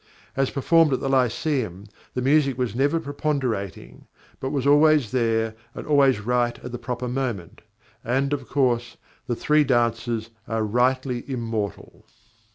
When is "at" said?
0.93-0.99, 6.65-6.71